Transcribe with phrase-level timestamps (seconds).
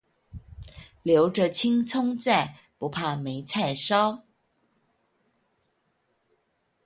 [1.03, 4.23] 留著青蔥在，不怕沒菜燒